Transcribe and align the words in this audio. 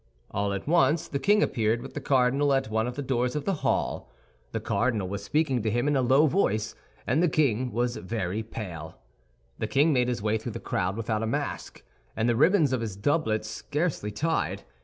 All 0.31 0.51
at 0.51 0.67
once 0.67 1.07
the 1.07 1.19
king 1.19 1.43
appeared 1.43 1.83
with 1.83 1.93
the 1.93 2.01
cardinal 2.01 2.53
at 2.53 2.71
one 2.71 2.87
of 2.87 2.95
the 2.95 3.03
doors 3.03 3.35
of 3.35 3.45
the 3.45 3.53
hall. 3.61 4.09
The 4.51 4.59
cardinal 4.59 5.07
was 5.07 5.23
speaking 5.23 5.61
to 5.61 5.69
him 5.69 5.87
in 5.87 5.95
a 5.95 6.01
low 6.01 6.25
voice, 6.25 6.73
and 7.05 7.21
the 7.21 7.29
king 7.29 7.71
was 7.71 7.97
very 7.97 8.41
pale. 8.41 8.97
The 9.59 9.67
king 9.67 9.93
made 9.93 10.07
his 10.07 10.19
way 10.23 10.39
through 10.39 10.53
the 10.53 10.59
crowd 10.59 10.97
without 10.97 11.21
a 11.21 11.27
mask, 11.27 11.83
and 12.15 12.27
the 12.27 12.35
ribbons 12.35 12.73
of 12.73 12.81
his 12.81 12.95
doublet 12.95 13.45
scarcely 13.45 14.09
tied. 14.09 14.63